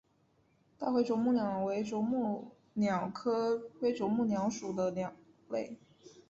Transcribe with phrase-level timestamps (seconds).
[0.79, 5.13] 大灰啄木鸟为啄木鸟科灰啄木鸟属的鸟
[5.47, 5.77] 类。